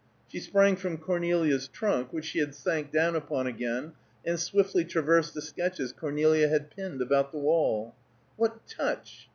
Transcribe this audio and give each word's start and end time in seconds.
She 0.27 0.39
sprang 0.39 0.77
from 0.77 0.97
Cornelia's 0.97 1.67
trunk, 1.67 2.11
which 2.11 2.25
she 2.25 2.39
had 2.39 2.55
sank 2.55 2.91
down 2.91 3.15
upon 3.15 3.45
again, 3.45 3.93
and 4.25 4.39
swiftly 4.39 4.83
traversed 4.83 5.35
the 5.35 5.43
sketches 5.43 5.93
Cornelia 5.93 6.47
had 6.49 6.71
pinned 6.71 7.03
about 7.03 7.31
the 7.31 7.37
wall. 7.37 7.93
"What 8.35 8.65
touch! 8.67 9.29